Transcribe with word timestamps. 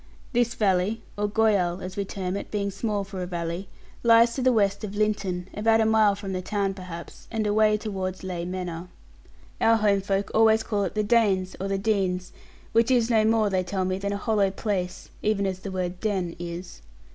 This 0.33 0.55
valley, 0.55 1.03
or 1.15 1.29
goyal, 1.29 1.79
as 1.79 1.95
we 1.95 2.05
term 2.05 2.35
it, 2.35 2.49
being 2.49 2.71
small 2.71 3.03
for 3.03 3.21
a 3.21 3.27
valley, 3.27 3.69
lies 4.01 4.33
to 4.33 4.41
the 4.41 4.51
west 4.51 4.83
of 4.83 4.95
Linton, 4.95 5.47
about 5.53 5.79
a 5.79 5.85
mile 5.85 6.15
from 6.15 6.33
the 6.33 6.41
town 6.41 6.73
perhaps, 6.73 7.27
and 7.29 7.45
away 7.45 7.77
towards 7.77 8.23
Ley 8.23 8.43
Manor. 8.43 8.87
Our 9.61 9.77
homefolk 9.77 10.31
always 10.33 10.63
call 10.63 10.85
it 10.85 10.95
the 10.95 11.03
Danes, 11.03 11.55
or 11.61 11.67
the 11.67 11.77
Denes, 11.77 12.31
which 12.71 12.89
is 12.89 13.11
no 13.11 13.23
more, 13.23 13.51
they 13.51 13.63
tell 13.63 13.85
me, 13.85 13.99
than 13.99 14.11
a 14.11 14.17
hollow 14.17 14.49
place, 14.49 15.09
even 15.21 15.45
as 15.45 15.59
the 15.59 15.69
word 15.69 15.99
'den' 15.99 16.35
is. 16.39 16.81